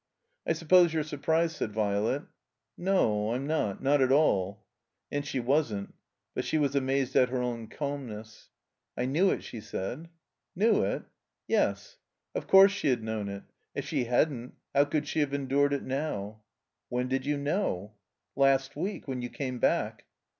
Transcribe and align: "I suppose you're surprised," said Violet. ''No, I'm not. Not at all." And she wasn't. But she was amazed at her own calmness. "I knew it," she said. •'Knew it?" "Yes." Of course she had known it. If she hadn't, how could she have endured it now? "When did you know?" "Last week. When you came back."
"I 0.47 0.53
suppose 0.53 0.95
you're 0.95 1.03
surprised," 1.03 1.57
said 1.57 1.73
Violet. 1.73 2.23
''No, 2.75 3.35
I'm 3.35 3.45
not. 3.45 3.83
Not 3.83 4.01
at 4.01 4.11
all." 4.11 4.65
And 5.11 5.23
she 5.23 5.39
wasn't. 5.39 5.93
But 6.33 6.43
she 6.43 6.57
was 6.57 6.75
amazed 6.75 7.15
at 7.15 7.29
her 7.29 7.39
own 7.43 7.67
calmness. 7.67 8.49
"I 8.97 9.05
knew 9.05 9.29
it," 9.29 9.43
she 9.43 9.61
said. 9.61 10.09
•'Knew 10.57 10.81
it?" 10.83 11.03
"Yes." 11.47 11.97
Of 12.33 12.47
course 12.47 12.71
she 12.71 12.87
had 12.87 13.03
known 13.03 13.29
it. 13.29 13.43
If 13.75 13.85
she 13.85 14.05
hadn't, 14.05 14.55
how 14.73 14.85
could 14.85 15.07
she 15.07 15.19
have 15.19 15.35
endured 15.35 15.71
it 15.71 15.83
now? 15.83 16.41
"When 16.89 17.07
did 17.07 17.27
you 17.27 17.37
know?" 17.37 17.91
"Last 18.35 18.75
week. 18.75 19.07
When 19.07 19.21
you 19.21 19.29
came 19.29 19.59
back." 19.59 20.05